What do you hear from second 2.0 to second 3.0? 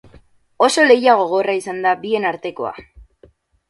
bien artekoa.